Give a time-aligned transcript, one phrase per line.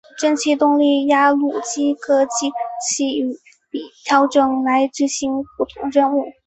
[0.17, 6.23] 蒸气动力压路机可藉齿比调整来执行不同任务。